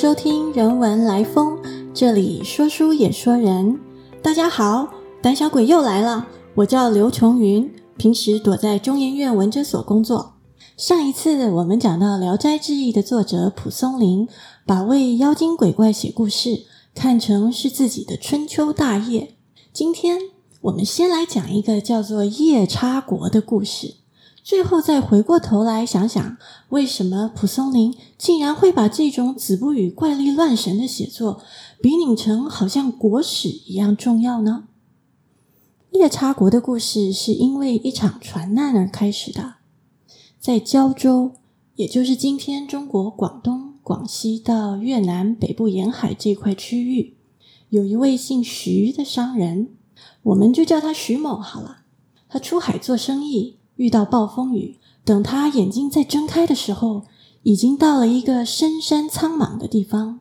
[0.00, 1.58] 收听人文来风，
[1.92, 3.80] 这里说书也说人。
[4.22, 4.88] 大家好，
[5.20, 6.28] 胆小鬼又来了。
[6.54, 10.34] 我叫刘琼云，平时躲在中研院文哲所工作。
[10.76, 14.28] 上一次我们讲到《聊斋志异》的作者蒲松龄，
[14.64, 16.62] 把为妖精鬼怪写故事
[16.94, 19.34] 看成是自己的春秋大业。
[19.72, 20.20] 今天
[20.60, 23.94] 我们先来讲一个叫做夜叉国的故事。
[24.48, 26.38] 最后再回过头来想想，
[26.70, 31.42] 为什么蒲松龄竟然会把这种子不语怪力乱神的写作
[31.82, 34.64] 比拟成好像国史一样重要呢？
[35.90, 39.56] 夜叉国的故事是因为一场船难而开始的，
[40.40, 41.32] 在胶州，
[41.74, 47.18] 也就是今天中国广东、广西到越南北部沿海这块区域，
[47.68, 49.68] 有一位姓徐的商人，
[50.22, 51.82] 我们就叫他徐某好了。
[52.30, 53.57] 他出海做生意。
[53.78, 57.04] 遇到暴风雨，等他眼睛再睁开的时候，
[57.44, 60.18] 已经到了一个深山苍茫的地方。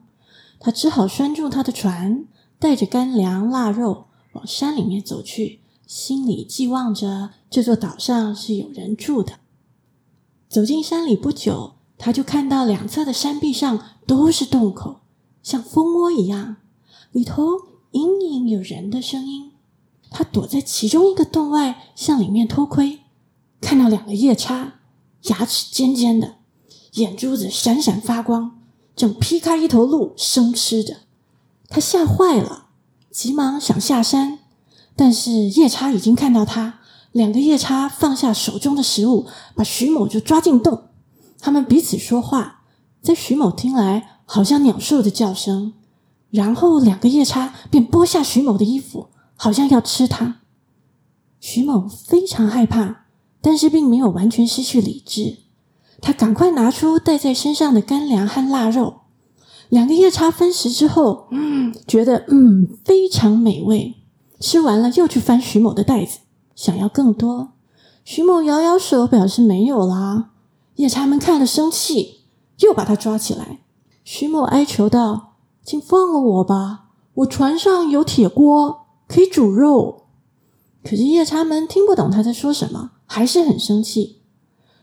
[0.59, 2.25] 他只好拴住他的船，
[2.59, 9.33] 带着干粮腊肉往山里面走去，心里寄望着这座岛上是有人住的。
[10.47, 14.97] 走进山里不久，他就看到两侧的山壁上都是洞口，
[15.41, 16.57] 像蜂窝一样，
[17.11, 17.43] 里头
[17.91, 19.51] 隐隐有人的声音。
[20.11, 22.99] 他躲在其中一个洞外，向里面偷窥。
[23.59, 24.75] 看到两个夜叉，
[25.23, 26.35] 牙齿尖尖的，
[26.93, 28.59] 眼珠子闪闪发光，
[28.95, 30.97] 正劈开一头鹿生吃着。
[31.67, 32.67] 他吓坏了，
[33.11, 34.39] 急忙想下山，
[34.95, 36.79] 但是夜叉已经看到他。
[37.11, 40.83] 两个夜叉放下手中的食物，把徐某就抓进洞。
[41.39, 42.61] 他们彼此说话，
[43.01, 45.73] 在徐某听来好像鸟兽的叫声。
[46.29, 50.41] 然后两个夜叉便剥下徐某的衣服，好像要吃他。
[51.39, 53.06] 徐某非常害怕。
[53.41, 55.37] 但是并没有完全失去理智，
[56.01, 59.01] 他赶快拿出带在身上的干粮和腊肉。
[59.69, 63.95] 两个夜叉分食之后，嗯，觉得嗯非常美味。
[64.39, 66.19] 吃完了，又去翻徐某的袋子，
[66.55, 67.53] 想要更多。
[68.05, 70.29] 徐某摇摇手，表示没有啦。
[70.75, 72.21] 夜叉们看了生气，
[72.59, 73.59] 又把他抓起来。
[74.03, 75.33] 徐某哀求道
[75.65, 76.85] ：“请放了我吧，
[77.15, 80.03] 我船上有铁锅，可以煮肉。”
[80.83, 82.91] 可是夜叉们听不懂他在说什么。
[83.07, 84.21] 还是很生气，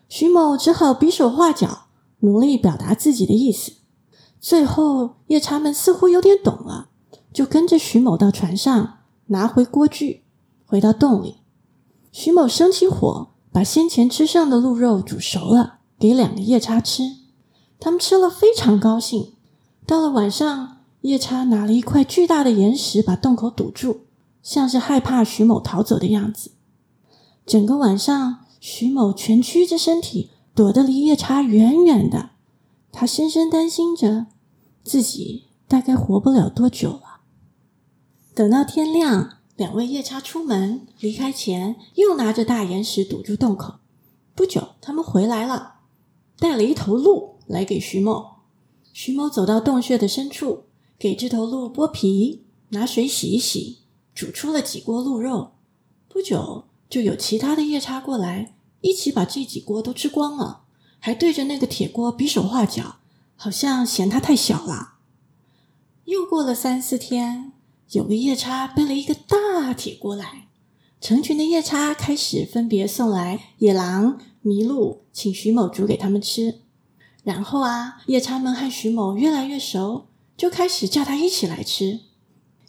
[0.08, 1.86] 徐某只好比手画脚，
[2.20, 3.74] 努力表达自己的意思。
[4.40, 6.88] 最后，夜叉们似乎有点懂了，
[7.32, 10.24] 就跟着徐某到船上，拿回锅具，
[10.66, 11.36] 回到洞里。
[12.10, 17.16] 徐某生起火，把先前吃剩的鹿肉煮熟了，给两个夜叉吃。
[17.78, 19.34] 他们吃了非常高兴。
[19.86, 24.00] 到了晚上，夜叉拿了一块巨大的岩石，把洞口堵住，
[24.42, 26.52] 像是害怕徐某逃走的样子。
[27.46, 32.30] 整个晚上，徐某蜷曲着身体，躲得离夜叉远远的。
[32.90, 34.26] 他深深担心着
[34.82, 37.20] 自己大概活不了多久了。
[38.34, 43.74] 等到天亮，两位夜叉出门离开前，又拿着大岩石堵住洞口。
[44.34, 45.74] 不久，他们回来了，
[46.38, 48.36] 带了一头鹿来给徐某。
[48.92, 50.64] 徐某走到洞穴的深处，
[50.98, 53.80] 给这头鹿剥皮，拿水洗一洗，
[54.14, 55.52] 煮出了几锅鹿肉。
[56.08, 56.64] 不久。
[56.94, 60.60] 就有其他的夜叉过来，一起把这几锅都吃光了，
[61.00, 62.98] 还对着那个铁锅比手画脚，
[63.34, 64.98] 好像嫌它太小了。
[66.04, 67.50] 又过了三四天，
[67.90, 70.46] 有个夜叉背了一个大铁锅来，
[71.00, 76.60] 成群的夜叉开始分别送来野狼、麋鹿，请徐某煮给他们吃。
[77.24, 80.06] 然后啊，夜叉们和徐某越来越熟，
[80.36, 82.02] 就开始叫他一起来吃。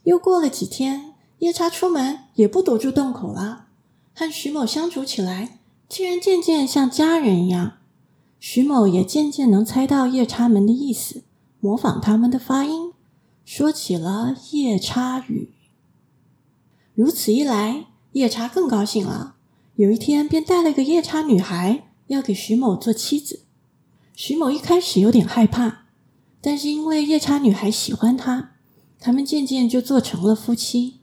[0.03, 3.64] 又过了几天，夜叉出门也不堵住洞口了。
[4.17, 5.59] 和徐某相处起来，
[5.89, 7.73] 竟然渐渐像家人一样。
[8.39, 11.23] 徐某也渐渐能猜到夜叉们的意思，
[11.59, 12.93] 模仿他们的发音，
[13.43, 15.49] 说起了夜叉语。
[16.93, 19.35] 如此一来，夜叉更高兴了。
[19.75, 23.41] 有一天，便带了个夜叉女孩要给徐某做妻子。
[24.15, 25.87] 徐某一开始有点害怕，
[26.39, 28.51] 但是因为夜叉女孩喜欢他，
[28.97, 31.01] 他们渐渐就做成了夫妻。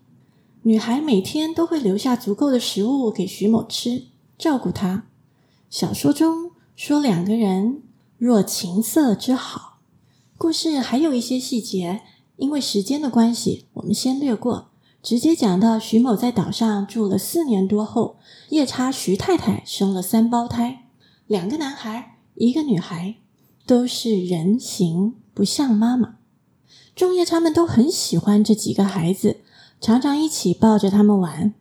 [0.64, 4.04] 女孩每天都会留下足够的食物给徐某吃，
[4.38, 5.06] 照顾他。
[5.68, 7.82] 小说中说两个人
[8.16, 9.80] 若情色之好。
[10.38, 12.02] 故事还有一些细节，
[12.36, 14.68] 因为时间的关系，我们先略过，
[15.02, 18.18] 直接讲到徐某在岛上住了四年多后，
[18.50, 20.84] 夜叉徐太太生了三胞胎，
[21.26, 23.16] 两个男孩，一个女孩，
[23.66, 26.18] 都是人形，不像妈妈。
[26.94, 29.38] 众夜叉们都很喜欢这几个孩子。
[29.82, 31.54] 常常一起抱着他们玩。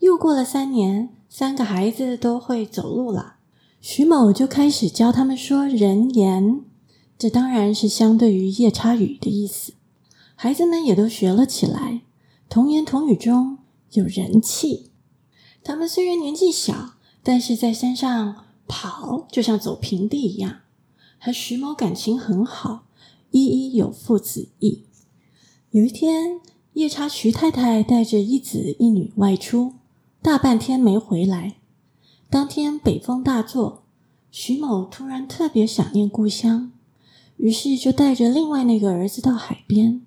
[0.00, 3.36] 又过了三年，三个孩子都会走路了，
[3.80, 6.64] 徐某就开始教他们说人言。
[7.16, 9.74] 这当然是相对于夜叉语的意思。
[10.34, 12.02] 孩子们也都学了起来，
[12.48, 13.58] 童言童语中
[13.92, 14.90] 有人气。
[15.62, 20.62] 他们虽然年纪小，但是在山上跑就像走平地一样。
[21.20, 22.86] 和徐某感情很好，
[23.30, 24.82] 一一有父子义。
[25.70, 26.40] 有一天，
[26.76, 29.76] 夜叉徐太太带着一子一女外出，
[30.20, 31.56] 大半天没回来。
[32.28, 33.84] 当天北风大作，
[34.30, 36.70] 徐某突然特别想念故乡，
[37.38, 40.02] 于是就带着另外那个儿子到海边。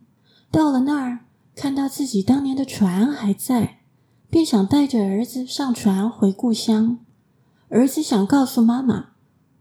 [0.51, 1.21] 到了那儿，
[1.56, 3.80] 看到自己当年的船还在，
[4.30, 7.00] 便想带着儿子上船回故乡。
[7.69, 9.13] 儿子想告诉妈妈，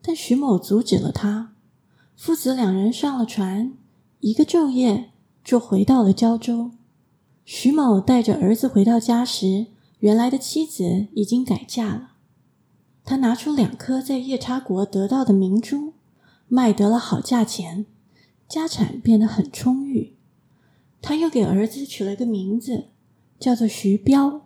[0.02, 1.54] 但徐某阻止了他。
[2.14, 3.72] 父子两人上了船，
[4.20, 5.12] 一个昼夜
[5.42, 6.72] 就回到了胶州。
[7.50, 9.68] 徐某带着儿子回到家时，
[10.00, 12.10] 原来的妻子已经改嫁了。
[13.06, 15.94] 他拿出两颗在夜叉国得到的明珠，
[16.46, 17.86] 卖得了好价钱，
[18.46, 20.18] 家产变得很充裕。
[21.00, 22.88] 他又给儿子取了个名字，
[23.40, 24.42] 叫做徐彪，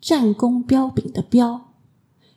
[0.00, 1.72] 战功彪炳的彪。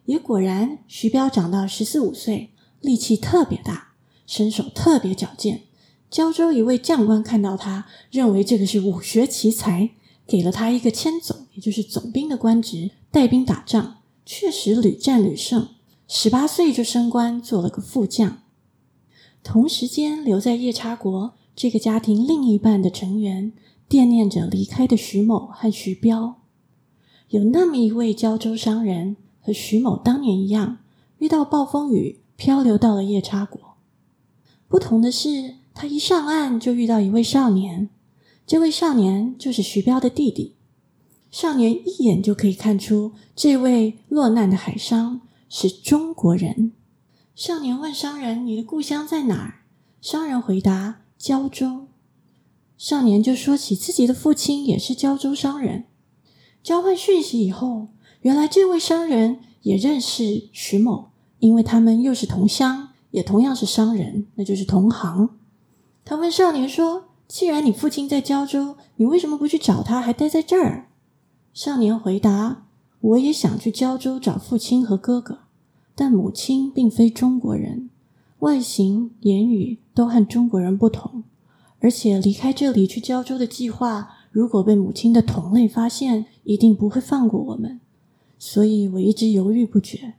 [0.05, 3.95] 也果然，徐彪长到十四五岁，力气特别大，
[4.27, 5.63] 身手特别矫健。
[6.15, 9.89] 胶州一位将官看到他，认为这个是武学奇才，
[10.25, 13.97] 给了他一个千总，也就是总兵的官职，带兵打仗。
[14.25, 15.67] 确实屡战屡胜，
[16.07, 18.43] 十八岁就升官做了个副将。
[19.43, 23.51] 同时间留在夜叉国这个家庭另一半的成员，
[23.89, 26.35] 惦念着离开的徐某和徐彪。
[27.27, 30.77] 有那么一位胶州商人，和徐某当年一样，
[31.17, 33.59] 遇到暴风雨，漂流到了夜叉国。
[34.69, 37.89] 不同的是，他一上岸就遇到一位少年，
[38.47, 40.55] 这位少年就是徐彪的弟弟。
[41.29, 45.19] 少年一眼就可以看出，这位落难的海商
[45.49, 46.71] 是中国人。
[47.35, 49.65] 少年问商人：“你的故乡在哪儿？”
[50.01, 51.87] 商人回答：“胶州。”
[52.79, 55.83] 少年就说起自己的父亲也是胶州商人。
[56.63, 57.89] 交换讯息以后，
[58.21, 65.37] 原来这位商人也认识徐某，因为他们又是同乡，也同样是商人，那就是同行。
[66.05, 70.89] 他问少年说：“既然你父亲在胶州，你为什么不去找他，还待在这儿？”
[71.51, 72.67] 少年回答
[73.01, 75.39] ：“我也想去胶州找父亲和哥哥，
[75.95, 77.89] 但母亲并非中国人，
[78.39, 81.23] 外形、言语都和中国人不同。
[81.79, 87.79] 而且离开这里去胶州的计划，如果被母亲的同类发现，一定不会放过我们。
[88.37, 90.13] 所以我一直犹豫不决。”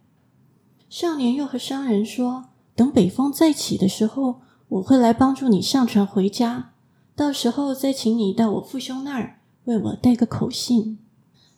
[0.91, 4.41] 少年又和商人说：“等北风再起的时候，
[4.77, 6.73] 我会来帮助你上船回家，
[7.15, 10.99] 到时候再请你到我父兄那儿为我带个口信。”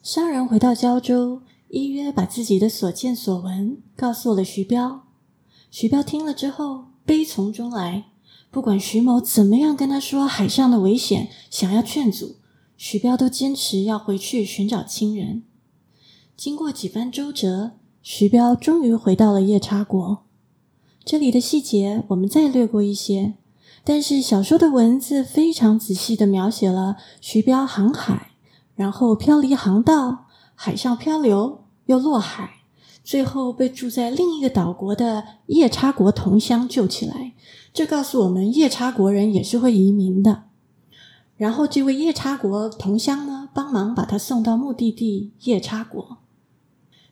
[0.02, 5.02] 商人回到胶州，依约把自己的所见所闻告诉了徐彪。
[5.70, 8.04] 徐彪听了之后，悲从中来。
[8.50, 12.36] 不管徐某怎么样跟他说海上的危险，想要劝阻，
[12.76, 15.42] 徐彪都坚持要回去寻找亲人。
[16.36, 20.27] 经过几番周折，徐彪终于回到了夜叉国。
[21.08, 23.32] 这里的细节我们再略过一些，
[23.82, 28.32] 但是小说的文字非常仔细的描写了徐彪航海。
[28.74, 32.56] 然后漂离航道，海上漂流，又落海，
[33.02, 37.32] 最后被住在另一个岛国的夜叉国同乡救起来。
[37.72, 40.42] 这告诉我们，夜叉国人也是会移民的。
[41.38, 46.18] 然后这位夜叉国同乡呢，帮忙把他送到目的地夜叉国。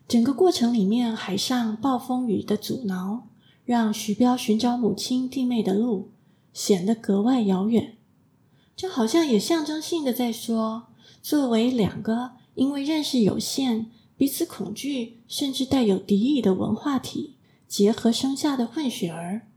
[0.07, 3.29] 整个过程里面，海上暴风雨的阻挠，
[3.67, 6.13] 让徐彪寻找母亲弟妹的路
[6.55, 7.99] 显得格外遥远。
[8.75, 10.87] 这好像也象征性的在说。
[11.21, 17.35] 作为两个因为认识有限、彼此恐惧，甚至带有敌意的文化体
[17.67, 19.49] 结合生下的混血儿，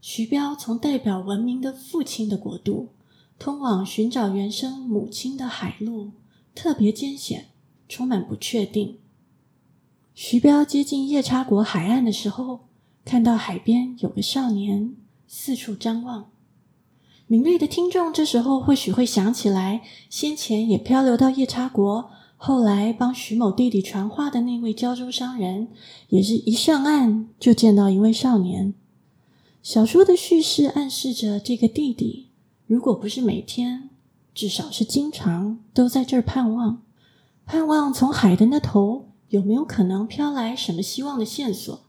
[0.00, 2.88] 徐彪从代表文明的父亲的国度，
[3.38, 6.10] 通往寻找原生母亲的海路
[6.56, 7.50] 特别艰险，
[7.88, 8.98] 充满不确定。
[10.12, 12.66] 徐彪接近夜叉国海岸的时候，
[13.04, 14.94] 看到海边有个少年
[15.26, 16.30] 四处张望。
[17.26, 25.68] 敏锐的听众这时候或许会想起来，先前也漂流到夜叉国，后来帮徐某弟弟传话的那位胶州商人，
[26.08, 28.74] 也是一上岸就见到一位少年。
[29.62, 32.28] 小说的叙事暗示着，这个弟弟
[32.66, 33.88] 如果不是每天，
[34.34, 36.82] 至少是经常都在这儿盼望，
[37.46, 41.84] 盼望从海的那头有没有可能飘来什么希望的线索，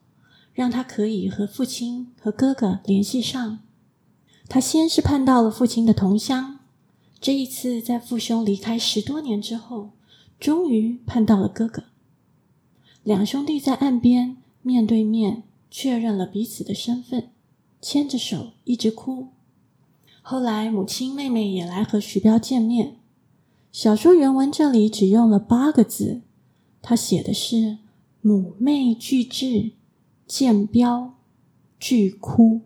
[0.54, 3.60] 让他可以和父亲和哥哥联系上。
[4.48, 6.60] 他先是盼到了父亲的同乡，
[7.20, 9.92] 这一次在父兄离开十多年之后，
[10.40, 11.86] 终于盼到了哥哥。
[13.04, 17.30] 两兄弟在岸边面对面确认了彼此的身份，
[17.82, 19.30] 牵着手一直哭。
[20.22, 22.98] 后来母亲、妹妹也来和徐彪见面。
[23.72, 26.22] 小说原文这里只用了八个字，
[26.82, 27.80] 他写的是
[28.22, 29.72] “母妹俱至，
[30.34, 31.14] 见彪
[31.80, 32.62] 俱哭”。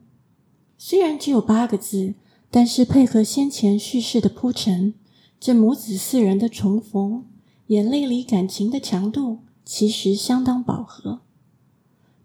[0.79, 2.13] 虽然只有八个字，
[2.49, 4.93] 但是配合先前叙事的铺陈，
[5.37, 7.25] 这母子四人的重逢，
[7.67, 11.19] 眼泪里感情的强度其实相当饱和。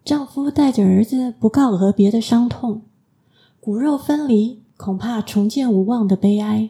[0.05, 2.83] 丈夫带着儿子不告而别的伤痛，
[3.59, 6.69] 骨肉分离，恐怕重见无望的悲哀。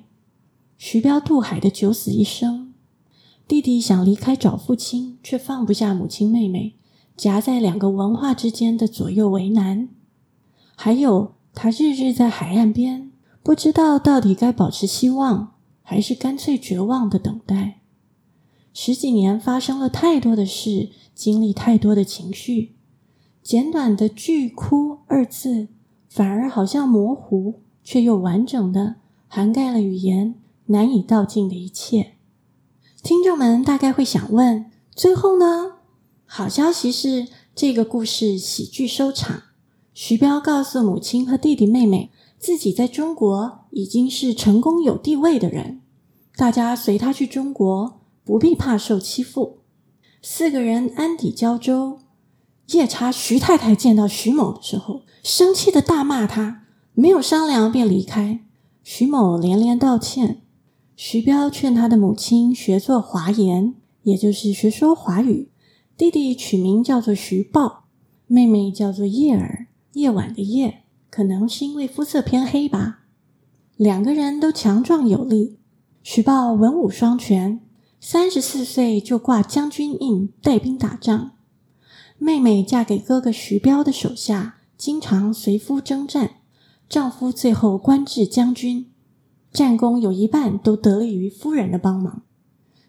[0.80, 2.74] 徐彪渡海的九死一生，
[3.48, 6.74] 弟弟想离开找父亲，却放不下母亲妹妹，
[7.16, 9.90] 夹在两个文化之间的左右为难。
[10.76, 17.82] 还有他日日在海岸边，不知道到底该保持希望，还是干脆绝望的等待。
[18.74, 22.76] 十几年发生了太多的事，经历太多的情绪，
[23.42, 25.68] 简短的“巨哭”二字，
[26.10, 28.96] 反而好像模糊，却又完整的
[29.28, 30.36] 涵盖了语言。
[30.68, 32.14] 难以道尽的一切，
[33.04, 35.73] 听众们大概会想问：最后呢？
[36.36, 39.44] 好消息是，这个故事喜剧收场。
[39.94, 42.10] 徐彪告诉母亲和弟弟妹妹，
[42.40, 45.82] 自己在中国已经是成功有地位的人，
[46.36, 49.60] 大家随他去中国，不必怕受欺负。
[50.24, 52.00] 四个人安抵胶州，
[52.70, 56.64] 夜叉徐太太见到徐某的时候，生气的大骂他，
[56.96, 58.40] 没有商量便离开。
[58.82, 60.42] 徐某连连道歉。
[60.96, 65.52] 徐彪劝他的母亲学做华言，也就是学说华语。
[66.04, 67.86] 弟弟取名叫做徐豹，
[68.28, 73.06] 妹妹叫做叶儿，夜晚的夜，可能是因为肤色偏黑吧。
[73.78, 75.60] 两个人都强壮有力，
[76.04, 77.62] 徐豹文武双全，
[78.02, 81.38] 三十四岁就挂将军印，带兵打仗。
[82.18, 86.32] 妹妹嫁给哥哥徐彪的手下，经常随夫征战，
[86.90, 88.92] 丈夫最后官至将军。
[89.54, 92.24] 战功有一半都得力于夫人的帮忙。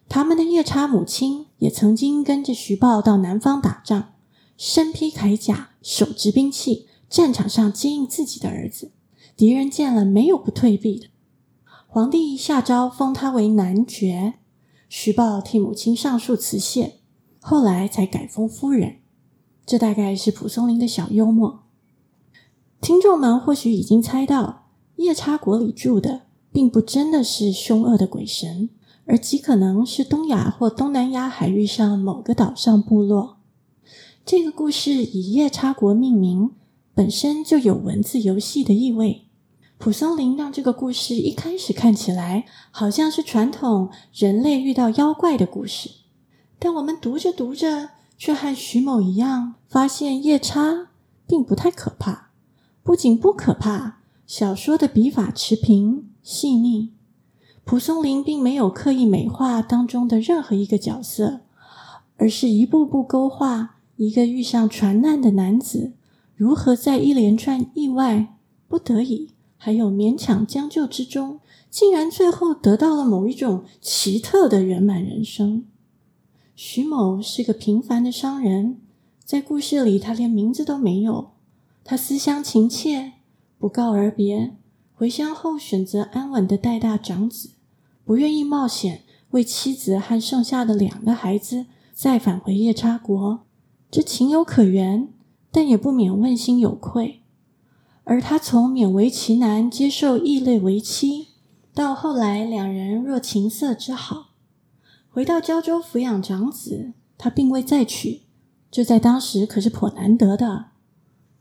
[0.08, 4.14] 他们的夜叉母亲也曾经跟着徐豹到南方打仗，
[4.56, 8.92] 身披铠甲，手执兵器，战场上接应自己的儿子。
[9.36, 11.08] 敌人见了没有不退避的。
[11.86, 14.34] 皇帝下诏封他为男爵，
[14.88, 17.00] 徐豹替母亲上书辞谢，
[17.40, 18.98] 后来才改封夫人。
[19.66, 21.64] 这大概是蒲松龄的小幽默。
[22.80, 26.22] 听众们或许已经猜到，夜叉国里住的。
[26.54, 28.70] 并不真的是凶恶的鬼神，
[29.06, 33.38] 而极可能是东亚或东南亚海域上某个岛上部落。
[34.24, 36.52] 这个故事以夜叉国命名，
[36.94, 39.26] 本身就有文字游戏的意味。
[39.76, 45.90] 蒲松龄让这个故事一开始看起来好像是传统人类遇到妖怪的故事，
[46.58, 50.88] 但我们读着读着，却和徐某一样，发现夜叉
[51.26, 52.30] 并不太可怕。
[52.82, 56.08] 不仅不可怕，小说的笔法持平。
[56.22, 56.94] 细腻，
[57.64, 61.40] 蒲松龄并没有刻意美化当中的任何一个角色，
[62.18, 65.94] 而是一步步勾画一个遇上船难的男子
[66.36, 68.36] 如何在一连串意外、
[68.68, 71.40] 不得已还有勉强将就之中，
[71.70, 75.64] 竟然最后得到了某一种奇特的圆满人生。
[76.54, 78.78] 徐某是个平凡的商人，
[79.24, 81.30] 在故事里他连名字都没有，
[81.82, 83.12] 他思乡情切，
[83.58, 84.54] 不告而别。
[84.96, 87.50] 回乡后，选择安稳的带大长子，
[88.04, 93.40] 不愿意冒险为妻子和剩下的两个孩子再返回夜叉国，
[93.90, 95.08] 这情有可原，
[95.50, 97.22] 但也不免问心有愧。
[98.04, 101.28] 而他从勉为其难接受异类为妻，
[101.72, 104.32] 到后来两人若情色之好，
[105.10, 108.22] 回到胶州抚养长子，他并未再娶，
[108.70, 110.66] 这在当时可是颇难得的。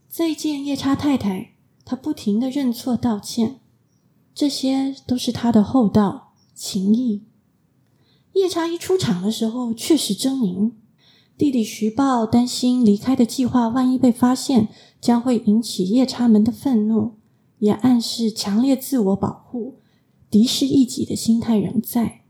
[0.08, 1.50] 再见夜叉太太。
[1.86, 3.60] 他不停的认错道歉，
[4.34, 6.23] 这些都是他的厚道
[6.54, 7.22] 情谊。
[8.32, 10.72] 夜叉一出场的时候，确实狰狞。
[11.36, 14.68] 弟弟徐豹担心离开的计划万一被发现，
[15.00, 17.14] 将会引起夜叉们的愤怒，
[17.58, 19.80] 也暗示强烈自我保护、
[20.30, 22.22] 敌视一己的心态仍在。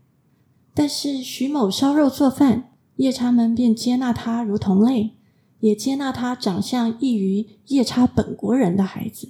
[0.73, 5.11] 但是徐某烧肉做饭，夜叉们便接纳他如同类，
[5.59, 9.29] 也接纳他长相异于夜叉本国人的孩子。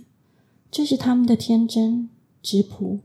[0.71, 2.09] 这是他们的天真
[2.41, 2.99] 质朴。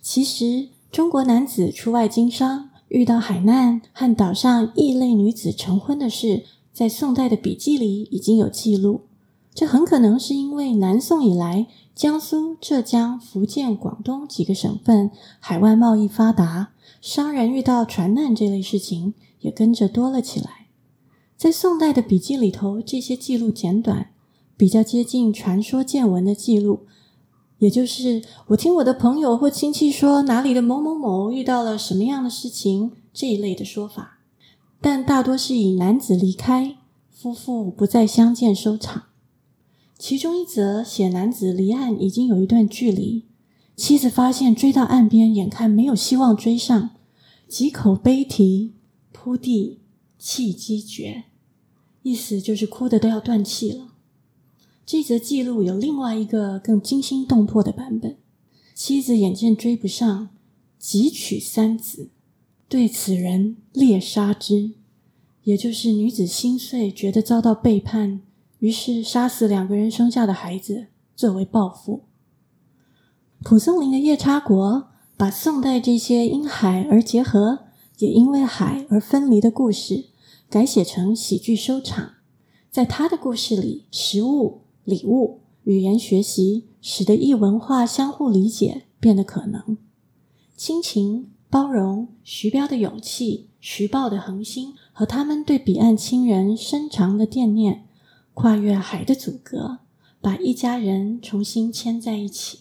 [0.00, 9.00] 其实，中国男子出外经商，遇到海难和岛上异类女子成婚的事，在宋代的笔记里已经有记录。
[9.54, 20.66] 这很可能是因为南宋以来，江苏、浙江、福建、广东几个省份海外贸易发达，商人遇到船难这类事情也跟着多了起来。
[21.38, 24.10] 在宋代的笔记里头，这些记录简短。
[24.54, 26.80] 比较接近传说见闻的记录，
[27.62, 34.18] 也就是我听我的朋友或亲戚说哪里的某某某遇到了什么样的事情这一类的说法，
[34.80, 36.78] 但大多是以男子离开，
[37.08, 39.04] 夫妇不再相见收场。
[39.96, 43.26] 其中一则写男子离岸已经有一段距离，
[43.76, 46.90] 妻子发现追到岸边，眼看没有希望追上，
[47.46, 48.72] 几口悲啼，
[49.12, 49.78] 扑地
[50.18, 51.26] 气机绝，
[52.02, 53.91] 意思就是哭的都要断气了。
[54.92, 58.18] 这则记录有另外一个更惊心动魄的版本：
[58.74, 60.28] 妻子眼见追不上，
[60.78, 62.10] 急取三子，
[62.68, 64.72] 对此人猎杀之，
[65.44, 68.20] 也就是女子心碎，觉得遭到背叛。
[68.58, 72.02] 于是杀死两个人生下的孩子作为报复。
[73.42, 77.60] 蒲松龄的夜叉国把宋代这些因海而结合，
[77.96, 80.10] 也因为海而分离的故事
[80.50, 82.16] 改写成喜剧收场。
[82.70, 89.76] 在他的故事里，食物、礼物、语言学习，使得异文化相互理解变得可能。
[90.56, 97.86] 亲情、包容、徐彪的勇气、徐豹的恒心和他们对彼岸亲人深长的惦念。
[98.34, 99.80] 跨越海的阻隔，
[100.22, 102.60] 把一家人重新牵在一起。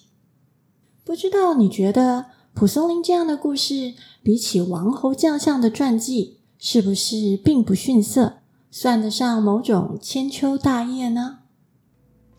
[1.06, 11.40] 不知道你觉得蒲松龄这样的故事，比起王侯将相的传记，是不是并不逊色，算得上某种千秋大业呢？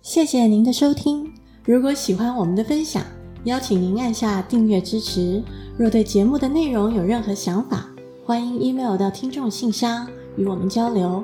[0.03, 1.33] 谢谢您的收听。
[1.65, 3.05] 如果喜欢我们的分享，
[3.45, 5.41] 邀请您按下订阅支持。
[5.79, 7.87] 若对节目的内容有任何想法，
[8.27, 11.23] 欢迎 email 到听众信箱与我们交流。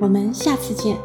[0.00, 0.96] 我们下次见。